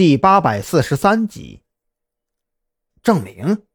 [0.00, 1.62] 第八百四十三集。
[3.02, 3.66] 证明。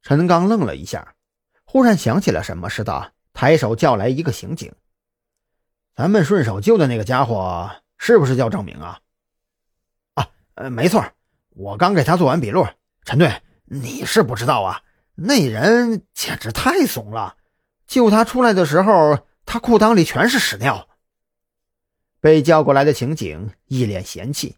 [0.00, 1.16] 陈刚愣了一下，
[1.64, 4.72] 忽然想起了什么似的，抬手叫来一个刑警
[5.96, 7.68] ：“咱们顺手救的那个家伙，
[7.98, 9.00] 是不是叫郑明啊
[10.14, 11.04] ？”“啊，呃，没错，
[11.48, 12.64] 我刚给他做完笔录。”
[13.04, 14.84] 陈队，你是不知道啊，
[15.16, 17.36] 那人简直太怂了。
[17.88, 20.88] 救他出来的时候，他裤裆里全是屎尿。
[22.20, 24.54] 被叫过来的刑警一脸嫌弃，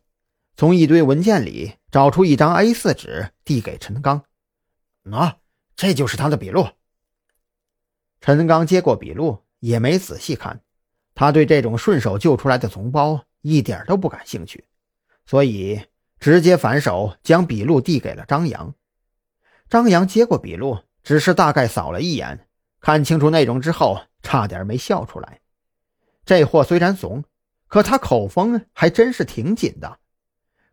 [0.56, 4.24] 从一堆文件里找出一张 A4 纸，递给陈刚
[5.04, 5.36] ：“喏，
[5.76, 6.66] 这就是他的笔录。”
[8.20, 10.60] 陈刚接过笔录，也没仔细看，
[11.14, 14.64] 他对这种顺手救出来的怂包一点都不感兴趣，
[15.26, 15.80] 所以。
[16.22, 18.76] 直接反手将笔录递给了张扬，
[19.68, 22.46] 张扬接过笔录，只是大概扫了一眼，
[22.80, 25.40] 看清楚内容之后，差点没笑出来。
[26.24, 27.24] 这货虽然怂，
[27.66, 29.98] 可他口风还真是挺紧的。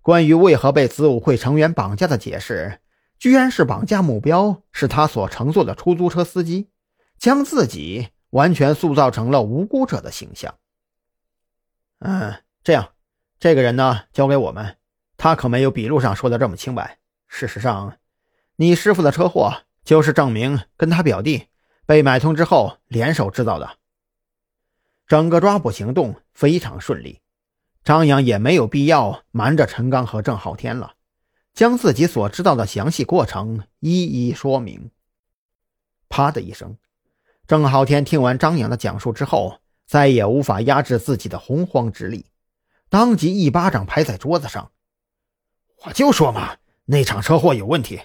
[0.01, 2.79] 关于为何被子午会成员绑架的解释，
[3.17, 6.69] 居然是绑架目标是他所乘坐的出租车司机，
[7.17, 10.55] 将自己完全塑造成了无辜者的形象。
[11.99, 12.33] 嗯，
[12.63, 12.93] 这样，
[13.39, 14.77] 这个人呢，交给我们。
[15.17, 16.99] 他可没有笔录上说的这么清白。
[17.27, 17.97] 事实上，
[18.55, 21.47] 你师傅的车祸就是证明跟他表弟
[21.85, 23.77] 被买通之后联手制造的。
[25.05, 27.19] 整个抓捕行动非常顺利，
[27.89, 30.93] 张扬也没有必要瞒着陈刚和郑浩天了，
[31.55, 34.91] 将自己所知道的详细过程一一说明。
[36.07, 36.77] 啪的一声，
[37.47, 42.27] 郑浩天听完张扬的讲述之后，再也无法压制自己的洪荒之力，
[42.91, 44.69] 当即一巴掌拍在桌子上。
[45.83, 48.01] 我就说嘛，那场车祸有问题，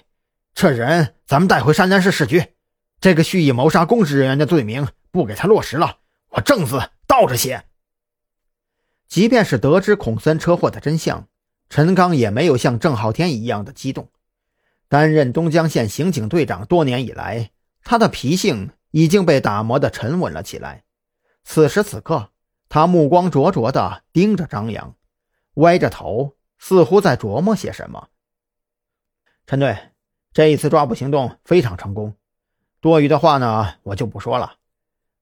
[0.55, 2.55] 这人咱们带回山南市市局。
[2.99, 7.65] 这个蓄意谋杀公职人员的罪名不给他落实了，我正字倒着写。
[9.07, 11.27] 即便是得知孔森车祸的真相，
[11.69, 14.09] 陈刚也没有像郑浩天一样的激动。
[14.87, 17.51] 担任东江县刑警队长多年以来，
[17.83, 20.83] 他的脾性已经被打磨的沉稳了起来。
[21.43, 22.29] 此时此刻，
[22.69, 24.95] 他目光灼灼地盯着张扬，
[25.55, 26.35] 歪着头。
[26.57, 28.07] 似乎在琢磨些什么。
[29.45, 29.77] 陈队，
[30.31, 32.15] 这一次抓捕行动非常成功，
[32.79, 34.55] 多余的话呢，我就不说了。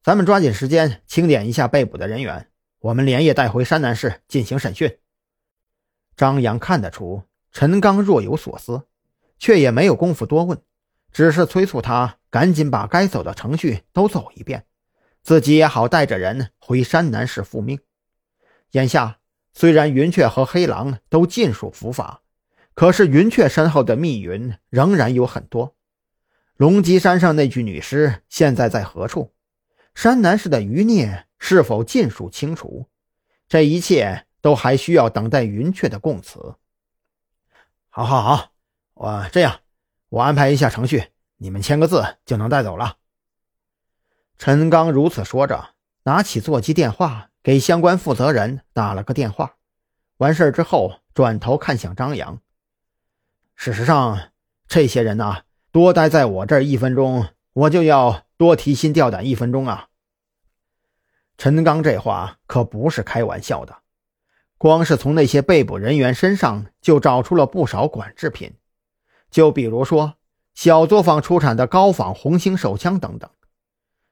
[0.03, 2.49] 咱们抓紧时间清点一下被捕的人员，
[2.83, 4.97] 我们连夜带回山南市进行审讯。
[6.17, 7.23] 张扬看得出
[7.53, 8.83] 陈刚若有所思，
[9.39, 10.61] 却也没有功夫多问，
[11.13, 14.65] 只是催促他赶紧把该走的程序都走一遍，
[15.21, 17.79] 自己也好带着人回山南市复命。
[18.71, 19.19] 眼下。
[19.55, 22.23] 虽然云雀和黑狼都尽数伏法，
[22.73, 25.75] 可是云雀身后的密云仍然有很多。
[26.57, 29.31] 龙脊山上那具女尸现在在何处？
[29.93, 32.87] 山南市的余孽是否尽数清除？
[33.49, 36.55] 这一切都还需要等待云雀的供词。
[37.89, 38.51] 好，好，好，
[38.93, 39.59] 我这样，
[40.07, 42.95] 我安排一下程序，你们签个字就能带走了。
[44.37, 45.71] 陈刚如此说着，
[46.03, 47.29] 拿起座机电话。
[47.43, 49.57] 给相关负责人打了个电话，
[50.15, 52.39] 完事之后，转头看向张扬。
[53.57, 54.31] 事实上，
[54.65, 55.41] 这些人呐，
[55.73, 59.89] 多待在我这儿一分钟，我就要多提心吊胆一分钟啊。
[61.43, 63.79] 陈刚这话可不是开玩笑的，
[64.57, 68.53] 光是从那些被捕人员身上就找出了不少管制品，
[69.29, 70.13] 就比如说
[70.53, 73.29] 小作坊出产的高仿红星手枪等等。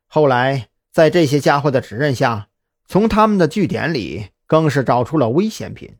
[0.07, 2.49] 后来在这些家伙的指认下。
[2.85, 5.95] 从他们的据点里，更是找出了危险品。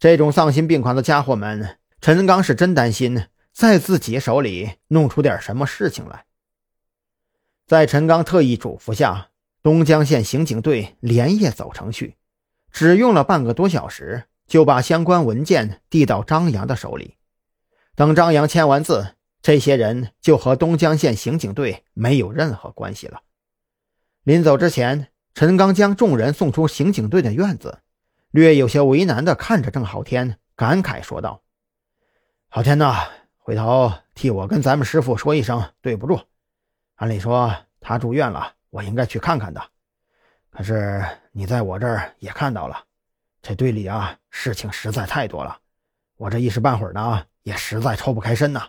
[0.00, 6.24] 这种丧心病狂的家伙们，陈刚是真担心在自己手里弄出点什么事情来。
[7.68, 9.28] 在陈刚特意嘱咐下，
[9.62, 12.16] 东江县刑警队连夜走程序，
[12.70, 17.16] 只用了半个多小时，就把相关文件递到张扬的手里。
[17.94, 23.22] 等张扬签完字，这些人就和东江县刑警队没有任何关系了。
[24.24, 25.08] 临走之前。
[25.32, 27.78] 陈刚将众人送出刑警队的院子，
[28.32, 31.44] 略有些为难地看着郑浩天，感慨说道
[32.50, 33.08] ：“浩天呐，
[33.38, 36.18] 回头替我跟咱们师傅说一声对不住。
[36.96, 39.62] 按理说他住院了，我应该去看看的。
[40.50, 42.84] 可是你在我这儿也看到了，
[43.42, 45.58] 这队里啊事情实在太多了，
[46.16, 48.68] 我这一时半会儿呢也实在抽不开身呐。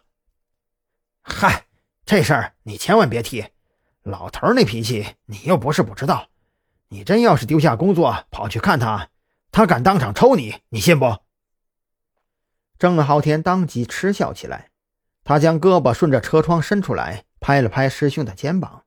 [1.21, 1.65] 嗨，
[2.05, 3.45] 这事儿你千万别提，
[4.03, 6.27] 老头那脾气你又不是不知道。”
[6.93, 9.07] 你真要是丢下工作跑去看他，
[9.49, 11.19] 他敢当场抽你，你信不？
[12.77, 14.71] 郑浩天当即嗤笑起来，
[15.23, 18.83] 他将胳膊顺着车窗伸出来，拍了拍师兄的肩膀：“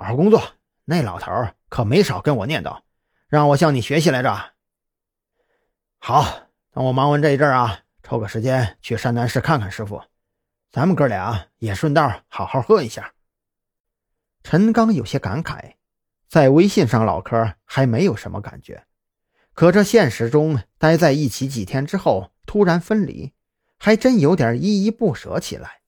[0.00, 0.42] 好好工作，
[0.86, 1.30] 那老头
[1.68, 2.80] 可没少跟我念叨，
[3.28, 4.52] 让我向你学习来着。”
[6.00, 10.02] 好，等我忙完这一阵啊，抽个时间去山南市看看师傅，
[10.70, 13.12] 咱们哥俩也顺道好好喝一下。
[14.42, 15.74] 陈刚有些感慨，
[16.26, 18.86] 在微信上唠嗑还没有什么感觉，
[19.52, 23.34] 可这现实中待在一起几天之后突然分离，
[23.78, 25.79] 还真有点依依不舍起来。